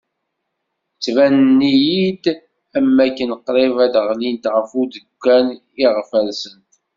Ttbanent-iyi-d 0.97 2.23
am 2.77 2.87
wakken 2.97 3.31
qrib 3.45 3.75
ad 3.85 3.91
d-ɣlint 3.93 4.45
ɣef 4.55 4.69
udekkan 4.81 5.47
iɣef 5.83 6.09
rsent. 6.27 6.71